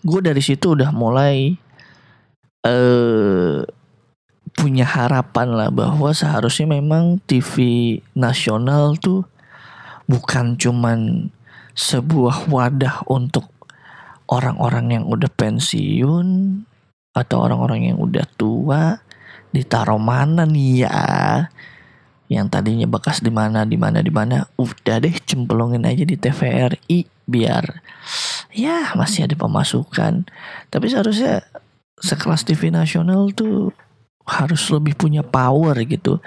gue 0.02 0.20
dari 0.22 0.42
situ 0.42 0.74
udah 0.74 0.90
mulai 0.94 1.58
uh, 2.66 3.62
punya 4.56 4.88
harapan 4.88 5.52
lah 5.52 5.68
bahwa 5.68 6.10
seharusnya 6.16 6.66
memang 6.80 7.20
TV 7.28 7.54
nasional 8.16 8.96
tuh 8.96 9.28
bukan 10.08 10.56
cuman 10.56 11.28
sebuah 11.76 12.48
wadah 12.48 13.04
untuk 13.10 13.52
orang-orang 14.32 14.96
yang 14.96 15.04
udah 15.04 15.28
pensiun 15.28 16.62
atau 17.12 17.36
orang-orang 17.42 17.92
yang 17.92 17.98
udah 18.00 18.24
tua 18.40 19.05
ditaruh 19.56 19.96
mana 19.96 20.44
nih 20.44 20.84
ya 20.84 21.00
yang 22.28 22.50
tadinya 22.50 22.84
bekas 22.84 23.22
di 23.22 23.32
mana 23.32 23.64
di 23.64 23.80
mana 23.80 24.02
di 24.02 24.12
mana 24.12 24.44
udah 24.60 24.96
deh 25.00 25.16
cemplungin 25.24 25.86
aja 25.86 26.04
di 26.04 26.18
TVRI 26.18 27.06
biar 27.24 27.64
ya 28.52 28.92
masih 28.98 29.24
ada 29.30 29.34
pemasukan 29.38 30.26
tapi 30.68 30.86
seharusnya 30.92 31.40
sekelas 32.02 32.44
TV 32.44 32.68
nasional 32.68 33.32
tuh 33.32 33.72
harus 34.26 34.66
lebih 34.74 34.98
punya 34.98 35.22
power 35.22 35.78
gitu. 35.86 36.18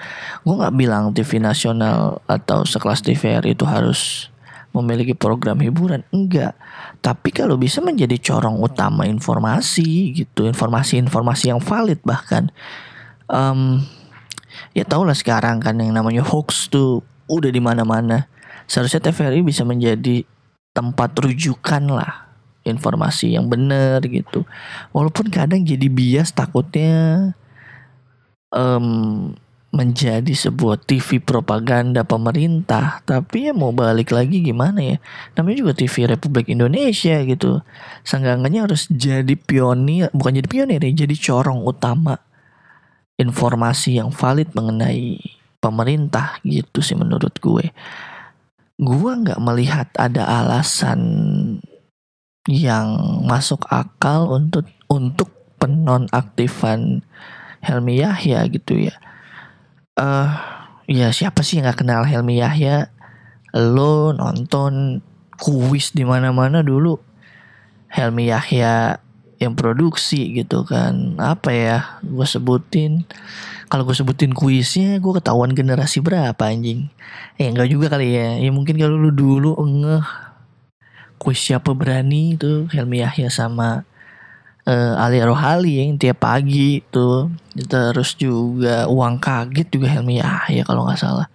Gue 0.42 0.54
nggak 0.56 0.74
bilang 0.74 1.12
TV 1.12 1.36
nasional 1.36 2.24
atau 2.24 2.64
sekelas 2.64 3.04
TVRI 3.04 3.52
itu 3.52 3.68
harus 3.68 4.32
memiliki 4.72 5.12
program 5.12 5.60
hiburan, 5.60 6.00
enggak. 6.08 6.56
Tapi 7.04 7.28
kalau 7.34 7.60
bisa 7.60 7.84
menjadi 7.84 8.16
corong 8.16 8.56
utama 8.62 9.04
informasi 9.04 10.16
gitu, 10.16 10.48
informasi-informasi 10.48 11.52
yang 11.52 11.60
valid 11.60 12.00
bahkan. 12.06 12.48
Um, 13.30 13.86
ya 14.74 14.82
tau 14.82 15.06
lah 15.06 15.14
sekarang 15.14 15.62
kan 15.62 15.78
yang 15.78 15.94
namanya 15.94 16.26
hoax 16.26 16.66
tuh 16.66 17.06
udah 17.30 17.50
di 17.54 17.62
mana-mana. 17.62 18.26
Seharusnya 18.66 18.98
TVRI 19.02 19.46
bisa 19.46 19.62
menjadi 19.62 20.26
tempat 20.74 21.14
rujukan 21.18 21.86
lah 21.90 22.30
informasi 22.66 23.38
yang 23.38 23.46
benar 23.46 24.02
gitu. 24.04 24.42
Walaupun 24.90 25.30
kadang 25.30 25.62
jadi 25.62 25.86
bias 25.86 26.34
takutnya 26.34 27.32
um, 28.54 29.30
menjadi 29.70 30.34
sebuah 30.34 30.82
TV 30.82 31.22
propaganda 31.22 32.02
pemerintah 32.02 33.06
tapi 33.06 33.46
ya 33.46 33.54
mau 33.54 33.70
balik 33.70 34.10
lagi 34.10 34.42
gimana 34.42 34.82
ya 34.82 34.96
namanya 35.38 35.62
juga 35.62 35.72
TV 35.78 36.10
Republik 36.10 36.50
Indonesia 36.50 37.22
gitu 37.22 37.62
seenggaknya 38.02 38.66
harus 38.66 38.90
jadi 38.90 39.30
pionir 39.38 40.10
bukan 40.10 40.42
jadi 40.42 40.48
pionir 40.50 40.82
ya 40.82 41.06
jadi 41.06 41.14
corong 41.14 41.62
utama 41.62 42.18
informasi 43.20 44.00
yang 44.00 44.08
valid 44.08 44.48
mengenai 44.56 45.20
pemerintah 45.60 46.40
gitu 46.40 46.80
sih 46.80 46.96
menurut 46.96 47.36
gue 47.36 47.68
gue 48.80 49.12
nggak 49.12 49.40
melihat 49.44 49.92
ada 50.00 50.24
alasan 50.24 51.00
yang 52.48 53.20
masuk 53.28 53.68
akal 53.68 54.32
untuk 54.32 54.64
untuk 54.88 55.28
penonaktifan 55.60 57.04
Helmi 57.60 58.00
Yahya 58.00 58.48
gitu 58.48 58.88
ya. 58.88 58.96
Eh 60.00 60.00
uh, 60.00 60.32
ya 60.88 61.12
siapa 61.12 61.44
sih 61.44 61.60
yang 61.60 61.68
gak 61.68 61.84
kenal 61.84 62.08
Helmi 62.08 62.40
Yahya? 62.40 62.88
Lo 63.52 64.16
nonton 64.16 65.04
kuis 65.36 65.92
di 65.92 66.08
mana-mana 66.08 66.64
dulu. 66.64 66.96
Helmi 67.92 68.32
Yahya 68.32 68.96
yang 69.40 69.56
produksi 69.56 70.36
gitu 70.36 70.68
kan. 70.68 71.16
Apa 71.16 71.50
ya 71.50 71.76
gue 72.04 72.26
sebutin. 72.28 73.08
Kalau 73.72 73.88
gue 73.88 73.96
sebutin 73.96 74.36
kuisnya 74.36 75.00
gue 75.00 75.12
ketahuan 75.16 75.56
generasi 75.56 76.04
berapa 76.04 76.38
anjing. 76.38 76.92
Eh 77.40 77.48
enggak 77.48 77.72
juga 77.72 77.86
kali 77.96 78.12
ya. 78.12 78.36
Ya 78.36 78.50
mungkin 78.52 78.76
kalau 78.76 79.00
lu 79.00 79.10
dulu 79.10 79.56
ngeh. 79.56 80.04
Kuis 81.20 81.40
siapa 81.40 81.76
berani 81.76 82.36
itu 82.36 82.64
Helmi 82.72 83.04
Yahya 83.04 83.28
sama 83.28 83.84
uh, 84.64 84.94
Ali 84.96 85.20
Rohali 85.20 85.80
yang 85.80 86.00
tiap 86.00 86.24
pagi 86.24 86.80
tuh 86.88 87.28
terus 87.68 88.16
juga 88.16 88.88
uang 88.88 89.20
kaget 89.20 89.68
juga 89.68 89.88
Helmi 89.92 90.20
ya 90.20 90.64
kalau 90.64 90.88
nggak 90.88 91.00
salah. 91.00 91.28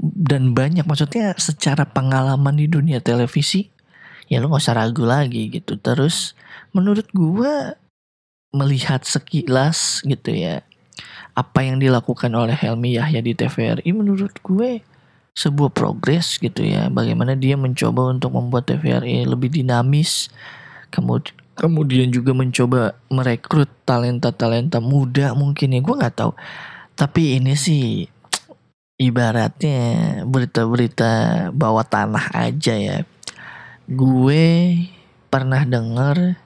Dan 0.00 0.58
banyak 0.58 0.86
maksudnya 0.86 1.38
secara 1.38 1.86
pengalaman 1.86 2.56
di 2.56 2.66
dunia 2.66 2.98
televisi 2.98 3.70
ya 4.30 4.42
lo 4.42 4.50
nggak 4.50 4.62
usah 4.62 4.74
ragu 4.78 5.06
lagi 5.06 5.50
gitu. 5.54 5.78
Terus 5.78 6.34
menurut 6.70 7.06
gua 7.14 7.78
melihat 8.50 9.06
sekilas 9.06 10.02
gitu 10.02 10.34
ya 10.34 10.66
apa 11.38 11.62
yang 11.62 11.78
dilakukan 11.78 12.28
oleh 12.34 12.52
Helmi 12.52 12.98
Yahya 12.98 13.22
di 13.22 13.32
TVRI 13.32 13.90
menurut 13.94 14.34
gue 14.42 14.82
sebuah 15.32 15.70
progres 15.70 16.36
gitu 16.42 16.66
ya. 16.66 16.90
Bagaimana 16.90 17.38
dia 17.38 17.54
mencoba 17.54 18.10
untuk 18.10 18.34
membuat 18.34 18.68
TVRI 18.68 19.24
lebih 19.24 19.48
dinamis 19.54 20.28
kemudian 20.90 21.38
kemudian 21.60 22.08
juga 22.08 22.32
mencoba 22.32 22.96
merekrut 23.12 23.68
talenta-talenta 23.84 24.80
muda 24.80 25.36
mungkin 25.36 25.76
ya 25.76 25.80
gue 25.84 25.94
nggak 25.96 26.16
tahu. 26.16 26.32
Tapi 26.96 27.36
ini 27.36 27.52
sih 27.52 28.08
ibaratnya 28.96 29.80
berita-berita 30.24 31.12
bawah 31.52 31.84
tanah 31.84 32.32
aja 32.32 32.74
ya. 32.76 32.98
Gue 33.84 34.76
pernah 35.28 35.62
dengar 35.68 36.40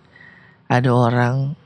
ada 0.69 0.91
orang 0.91 1.59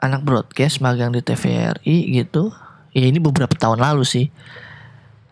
anak 0.00 0.22
broadcast 0.22 0.84
magang 0.84 1.12
di 1.14 1.24
TVRI 1.24 2.22
gitu. 2.22 2.52
Ya 2.96 3.08
ini 3.08 3.20
beberapa 3.20 3.52
tahun 3.52 3.80
lalu 3.80 4.04
sih. 4.06 4.26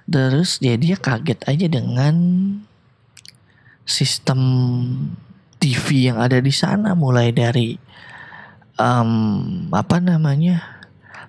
Terus 0.05 0.61
dia 0.61 0.77
dia 0.77 1.01
kaget 1.01 1.41
aja 1.49 1.67
dengan 1.69 2.15
sistem 3.89 4.41
TV 5.61 6.13
yang 6.13 6.21
ada 6.21 6.41
di 6.41 6.53
sana. 6.53 6.93
Mulai 6.93 7.33
dari 7.33 7.77
um, 8.79 9.11
apa 9.73 10.01
namanya 10.03 10.75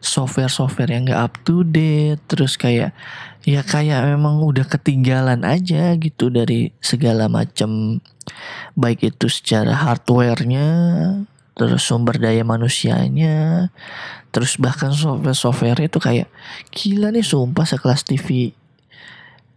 software-software 0.05 0.91
yang 0.91 1.09
gak 1.09 1.21
up 1.21 1.33
to 1.41 1.65
date 1.65 2.21
terus 2.29 2.55
kayak 2.61 2.93
ya 3.41 3.65
kayak 3.65 4.05
memang 4.05 4.41
udah 4.41 4.65
ketinggalan 4.65 5.41
aja 5.41 5.97
gitu 5.97 6.29
dari 6.29 6.69
segala 6.77 7.25
macam 7.25 8.01
baik 8.77 9.15
itu 9.15 9.25
secara 9.29 9.73
hardwarenya 9.73 10.69
terus 11.55 11.87
sumber 11.87 12.19
daya 12.19 12.43
manusianya 12.43 13.71
terus 14.35 14.59
bahkan 14.59 14.91
software-software 14.91 15.87
itu 15.87 15.97
kayak 16.03 16.27
gila 16.75 17.09
nih 17.15 17.23
sumpah 17.23 17.63
sekelas 17.63 18.03
TV 18.03 18.51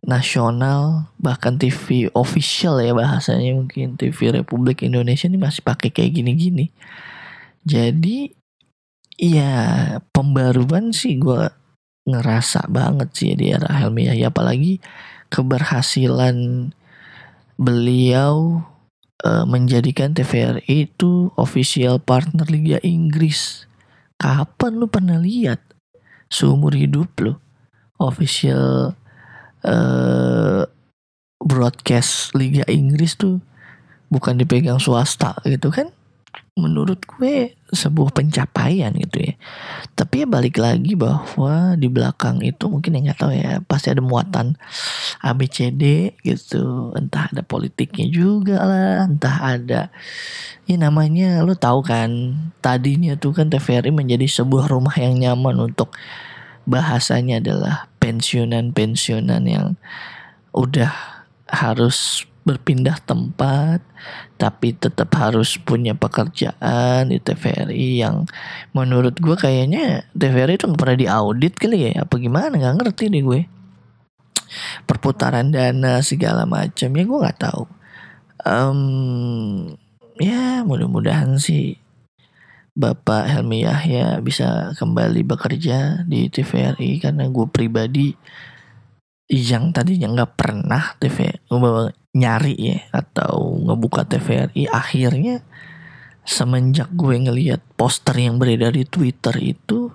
nasional 0.07 1.11
bahkan 1.19 1.59
TV 1.59 2.07
official 2.15 2.79
ya 2.79 2.95
bahasanya 2.95 3.59
mungkin 3.59 3.99
TV 3.99 4.31
Republik 4.31 4.87
Indonesia 4.87 5.27
ini 5.27 5.39
masih 5.41 5.67
pakai 5.67 5.91
kayak 5.91 6.23
gini-gini. 6.23 6.71
Jadi 7.67 8.31
ya 9.19 9.99
pembaruan 10.15 10.95
sih 10.95 11.19
gue 11.19 11.51
ngerasa 12.09 12.71
banget 12.71 13.09
sih 13.13 13.35
di 13.35 13.51
era 13.53 13.69
Helmi 13.69 14.09
ya 14.09 14.31
apalagi 14.31 14.81
keberhasilan 15.29 16.71
beliau 17.59 18.63
uh, 19.25 19.45
menjadikan 19.49 20.15
TVRI 20.15 20.91
itu 20.91 21.31
official 21.35 21.99
partner 22.03 22.47
Liga 22.47 22.79
Inggris. 22.85 23.67
Kapan 24.19 24.79
lu 24.79 24.87
pernah 24.91 25.19
lihat? 25.19 25.63
Seumur 26.29 26.75
hidup 26.75 27.09
lu. 27.23 27.39
Official 27.99 28.95
uh, 29.67 30.63
broadcast 31.39 32.35
Liga 32.35 32.67
Inggris 32.71 33.19
tuh 33.19 33.43
bukan 34.11 34.39
dipegang 34.39 34.79
swasta 34.83 35.39
gitu 35.47 35.71
kan? 35.71 35.91
Menurut 36.59 37.03
gue 37.07 37.55
sebuah 37.71 38.11
pencapaian 38.11 38.91
gitu 38.95 39.31
ya 39.31 39.35
tapi 39.99 40.23
ya 40.23 40.27
balik 40.31 40.63
lagi 40.63 40.95
bahwa 40.95 41.75
di 41.75 41.91
belakang 41.91 42.39
itu 42.47 42.71
mungkin 42.71 42.95
yang 42.95 43.11
nggak 43.11 43.19
tahu 43.19 43.35
ya 43.35 43.59
pasti 43.67 43.91
ada 43.91 43.99
muatan 43.99 44.55
ABCD 45.27 46.15
gitu. 46.23 46.95
Entah 46.95 47.27
ada 47.35 47.43
politiknya 47.43 48.07
juga 48.07 48.63
lah 48.63 49.11
entah 49.11 49.59
ada 49.59 49.91
ya 50.71 50.77
namanya 50.79 51.43
lo 51.43 51.59
tahu 51.59 51.83
kan 51.83 52.39
tadinya 52.63 53.19
tuh 53.19 53.35
kan 53.35 53.51
TVRI 53.51 53.91
menjadi 53.91 54.31
sebuah 54.31 54.71
rumah 54.71 54.95
yang 54.95 55.19
nyaman 55.19 55.67
untuk 55.67 55.91
bahasanya 56.63 57.43
adalah 57.43 57.91
pensiunan-pensiunan 57.99 59.43
yang 59.51 59.75
udah 60.55 60.95
harus 61.51 62.23
berpindah 62.49 62.97
tempat 63.05 63.85
tapi 64.41 64.73
tetap 64.73 65.13
harus 65.21 65.61
punya 65.61 65.93
pekerjaan 65.93 67.13
di 67.13 67.21
TVRI 67.21 68.01
yang 68.01 68.25
menurut 68.73 69.21
gue 69.21 69.37
kayaknya 69.37 70.09
TVRI 70.17 70.57
itu 70.57 70.65
nggak 70.65 70.81
pernah 70.81 70.97
diaudit 70.97 71.55
kali 71.61 71.93
ya 71.93 72.09
apa 72.09 72.17
gimana? 72.17 72.57
Nggak 72.57 72.77
ngerti 72.81 73.05
nih 73.13 73.23
gue. 73.29 73.41
Perputaran 74.89 75.53
dana 75.53 76.01
segala 76.01 76.49
macam 76.49 76.89
ya 76.89 77.05
gue 77.05 77.19
nggak 77.21 77.41
tahu. 77.45 77.63
Um, 78.49 78.81
ya 80.17 80.65
mudah-mudahan 80.65 81.37
sih 81.37 81.77
Bapak 82.79 83.27
Helmi 83.29 83.67
Yahya 83.67 84.23
bisa 84.23 84.73
kembali 84.79 85.27
bekerja 85.27 86.07
di 86.07 86.31
TVRI 86.31 87.03
karena 87.03 87.27
gue 87.27 87.47
pribadi 87.51 88.15
yang 89.29 89.77
tadinya 89.77 90.09
nggak 90.09 90.33
pernah 90.41 90.97
TV 90.97 91.43
nyari 92.19 92.55
ya 92.59 92.79
atau 92.91 93.63
ngebuka 93.63 94.03
TVRI 94.11 94.67
akhirnya 94.69 95.47
semenjak 96.29 96.93
gue 96.93 97.17
ngelihat 97.17 97.65
poster 97.79 98.19
yang 98.19 98.37
beredar 98.37 98.77
di 98.77 98.85
Twitter 98.85 99.33
itu 99.41 99.89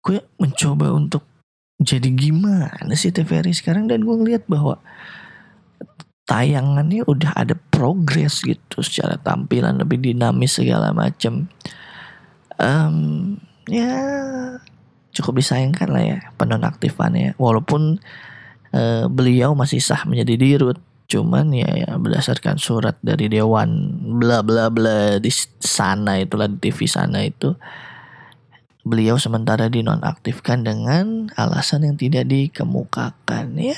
gue 0.00 0.18
mencoba 0.40 0.90
untuk 0.90 1.22
jadi 1.80 2.12
gimana 2.12 2.92
sih 2.92 3.08
TVRI 3.08 3.56
sekarang? 3.56 3.88
Dan 3.88 4.04
gue 4.04 4.12
ngeliat 4.12 4.44
bahwa 4.44 4.76
tayangannya 6.28 7.08
udah 7.08 7.32
ada 7.32 7.56
progres 7.72 8.44
gitu 8.44 8.84
secara 8.84 9.16
tampilan 9.16 9.80
lebih 9.80 9.98
dinamis 9.98 10.60
segala 10.60 10.94
macam 10.94 11.50
um, 12.60 13.34
ya 13.66 13.90
cukup 15.10 15.40
disayangkan 15.40 15.88
lah 15.88 16.04
ya 16.04 16.18
penonaktifannya. 16.36 17.40
Walaupun 17.40 17.96
uh, 18.76 19.04
beliau 19.08 19.56
masih 19.56 19.80
sah 19.80 20.04
menjadi 20.04 20.36
dirut 20.36 20.78
Cuman 21.10 21.50
ya, 21.50 21.66
ya 21.74 21.98
berdasarkan 21.98 22.62
surat 22.62 22.94
dari 23.02 23.26
dewan 23.26 23.98
bla 24.22 24.46
bla 24.46 24.70
bla 24.70 25.18
di 25.18 25.34
sana 25.58 26.22
itulah 26.22 26.46
di 26.46 26.70
TV 26.70 26.86
sana 26.86 27.26
itu 27.26 27.58
beliau 28.86 29.18
sementara 29.18 29.66
dinonaktifkan 29.66 30.62
dengan 30.62 31.28
alasan 31.34 31.82
yang 31.82 31.98
tidak 31.98 32.30
dikemukakan 32.30 33.58
ya. 33.58 33.76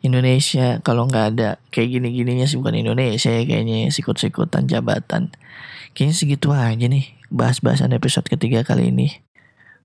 Indonesia 0.00 0.80
kalau 0.80 1.04
nggak 1.04 1.26
ada 1.36 1.48
kayak 1.68 1.98
gini-gininya 1.98 2.48
sih 2.48 2.56
bukan 2.56 2.78
Indonesia 2.78 3.28
ya 3.28 3.44
kayaknya 3.44 3.92
sikut-sikutan 3.92 4.64
jabatan. 4.64 5.28
Kayaknya 5.92 6.14
segitu 6.16 6.48
aja 6.56 6.86
nih 6.88 7.12
bahas-bahasan 7.28 7.92
episode 7.92 8.24
ketiga 8.32 8.64
kali 8.64 8.88
ini. 8.94 9.20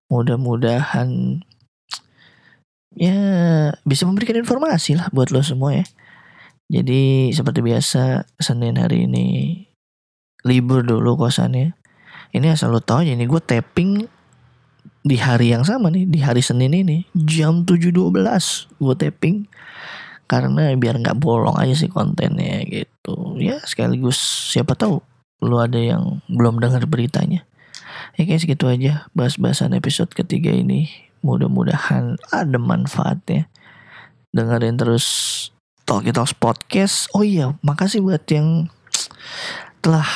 Mudah-mudahan 0.08 1.41
ya 2.95 3.17
bisa 3.88 4.04
memberikan 4.04 4.36
informasi 4.39 4.99
lah 4.99 5.08
buat 5.15 5.32
lo 5.32 5.43
semua 5.43 5.75
ya. 5.75 5.86
Jadi 6.71 7.36
seperti 7.36 7.60
biasa 7.60 8.32
Senin 8.39 8.80
hari 8.80 9.08
ini 9.08 9.27
libur 10.47 10.88
dulu 10.88 11.19
kosannya. 11.19 11.75
Ini 12.32 12.56
asal 12.56 12.71
lo 12.71 12.80
tau 12.80 13.04
aja 13.04 13.12
nih 13.12 13.27
gue 13.27 13.41
tapping 13.43 14.08
di 15.01 15.17
hari 15.17 15.51
yang 15.51 15.65
sama 15.65 15.89
nih 15.89 16.06
di 16.08 16.19
hari 16.21 16.45
Senin 16.45 16.71
ini 16.77 17.04
jam 17.17 17.65
7.12 17.65 18.13
gue 18.77 18.95
tapping 18.95 19.38
karena 20.30 20.71
biar 20.77 20.95
nggak 21.01 21.17
bolong 21.19 21.58
aja 21.58 21.73
sih 21.73 21.89
kontennya 21.89 22.63
gitu 22.69 23.36
ya 23.41 23.60
sekaligus 23.65 24.15
siapa 24.54 24.77
tahu 24.77 25.01
lo 25.41 25.58
ada 25.58 25.75
yang 25.75 26.21
belum 26.30 26.62
dengar 26.62 26.86
beritanya 26.86 27.43
ya 28.15 28.23
kayak 28.30 28.45
segitu 28.45 28.69
aja 28.69 29.10
bahas-bahasan 29.17 29.73
episode 29.73 30.13
ketiga 30.13 30.54
ini 30.54 31.11
mudah-mudahan 31.21 32.17
ada 32.34 32.57
manfaatnya. 32.57 33.47
Dengerin 34.34 34.77
terus 34.77 35.05
Talkie 35.86 36.13
Talks 36.13 36.34
Podcast. 36.36 37.10
Oh 37.17 37.25
iya 37.25 37.57
makasih 37.65 38.01
buat 38.01 38.23
yang 38.29 38.69
telah 39.81 40.07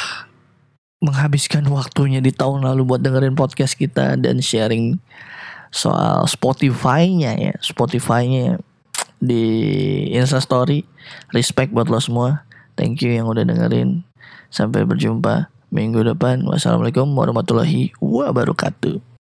menghabiskan 1.02 1.66
waktunya 1.70 2.22
di 2.22 2.34
tahun 2.34 2.66
lalu 2.66 2.96
buat 2.96 3.02
dengerin 3.02 3.38
podcast 3.38 3.78
kita 3.78 4.18
dan 4.18 4.42
sharing 4.42 4.98
soal 5.70 6.26
Spotify-nya 6.26 7.36
ya. 7.38 7.54
Spotify-nya 7.62 8.62
di 9.20 9.44
Insta 10.14 10.40
Story 10.42 10.86
respect 11.36 11.76
buat 11.76 11.92
lo 11.92 12.02
semua. 12.02 12.48
Thank 12.76 13.04
you 13.06 13.12
yang 13.12 13.30
udah 13.30 13.46
dengerin. 13.46 14.04
Sampai 14.50 14.88
berjumpa 14.88 15.52
minggu 15.76 16.08
depan. 16.08 16.44
Wassalamualaikum 16.48 17.12
warahmatullahi 17.12 17.92
wabarakatuh 18.00 19.15